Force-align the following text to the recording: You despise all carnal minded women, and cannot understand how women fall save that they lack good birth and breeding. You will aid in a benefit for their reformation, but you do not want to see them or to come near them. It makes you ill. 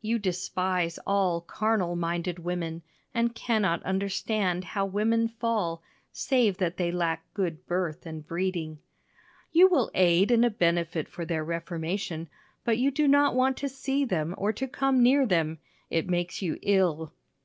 You 0.00 0.20
despise 0.20 1.00
all 1.08 1.40
carnal 1.40 1.96
minded 1.96 2.38
women, 2.38 2.82
and 3.12 3.34
cannot 3.34 3.82
understand 3.82 4.62
how 4.62 4.86
women 4.86 5.26
fall 5.26 5.82
save 6.12 6.58
that 6.58 6.76
they 6.76 6.92
lack 6.92 7.24
good 7.34 7.66
birth 7.66 8.06
and 8.06 8.24
breeding. 8.24 8.78
You 9.50 9.66
will 9.68 9.90
aid 9.92 10.30
in 10.30 10.44
a 10.44 10.50
benefit 10.50 11.08
for 11.08 11.24
their 11.24 11.42
reformation, 11.42 12.28
but 12.64 12.78
you 12.78 12.92
do 12.92 13.08
not 13.08 13.34
want 13.34 13.56
to 13.56 13.68
see 13.68 14.04
them 14.04 14.36
or 14.38 14.52
to 14.52 14.68
come 14.68 15.02
near 15.02 15.26
them. 15.26 15.58
It 15.90 16.08
makes 16.08 16.42
you 16.42 16.60
ill. 16.62 17.12